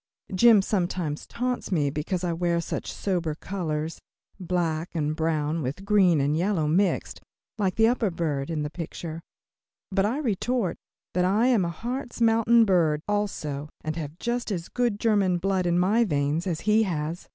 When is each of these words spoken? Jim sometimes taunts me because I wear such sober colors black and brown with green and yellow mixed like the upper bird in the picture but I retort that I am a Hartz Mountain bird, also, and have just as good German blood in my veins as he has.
Jim 0.33 0.63
sometimes 0.63 1.27
taunts 1.27 1.71
me 1.71 1.91
because 1.91 2.23
I 2.23 2.33
wear 2.33 2.59
such 2.59 2.91
sober 2.91 3.35
colors 3.35 3.99
black 4.39 4.95
and 4.95 5.15
brown 5.15 5.61
with 5.61 5.85
green 5.85 6.19
and 6.19 6.35
yellow 6.35 6.65
mixed 6.67 7.21
like 7.59 7.75
the 7.75 7.87
upper 7.87 8.09
bird 8.09 8.49
in 8.49 8.63
the 8.63 8.71
picture 8.71 9.21
but 9.91 10.03
I 10.07 10.17
retort 10.17 10.77
that 11.13 11.23
I 11.23 11.45
am 11.49 11.63
a 11.63 11.69
Hartz 11.69 12.19
Mountain 12.19 12.65
bird, 12.65 13.03
also, 13.07 13.69
and 13.83 13.95
have 13.95 14.17
just 14.17 14.49
as 14.51 14.69
good 14.69 14.99
German 14.99 15.37
blood 15.37 15.67
in 15.67 15.77
my 15.77 16.03
veins 16.03 16.47
as 16.47 16.61
he 16.61 16.81
has. 16.81 17.27